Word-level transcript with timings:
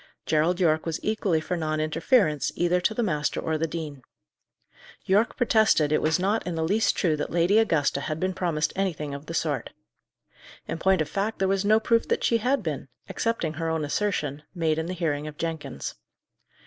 Gerald 0.25 0.59
Yorke 0.59 0.87
was 0.87 0.99
equally 1.03 1.39
for 1.39 1.55
non 1.55 1.79
interference, 1.79 2.51
either 2.55 2.81
to 2.81 2.95
the 2.95 3.03
master 3.03 3.39
or 3.39 3.55
the 3.59 3.67
dean. 3.67 4.01
Yorke 5.05 5.37
protested 5.37 5.91
it 5.91 6.01
was 6.01 6.17
not 6.17 6.43
in 6.47 6.55
the 6.55 6.63
least 6.63 6.95
true 6.97 7.15
that 7.15 7.29
Lady 7.29 7.59
Augusta 7.59 8.01
had 8.01 8.19
been 8.19 8.33
promised 8.33 8.73
anything 8.75 9.13
of 9.13 9.27
the 9.27 9.35
sort. 9.35 9.69
In 10.67 10.79
point 10.79 11.01
of 11.01 11.07
fact, 11.07 11.37
there 11.37 11.47
was 11.47 11.63
no 11.63 11.79
proof 11.79 12.07
that 12.07 12.23
she 12.23 12.39
had 12.39 12.63
been, 12.63 12.87
excepting 13.07 13.53
her 13.53 13.69
own 13.69 13.85
assertion, 13.85 14.41
made 14.55 14.79
in 14.79 14.87
the 14.87 14.93
hearing 14.93 15.27
of 15.27 15.37
Jenkins. 15.37 15.93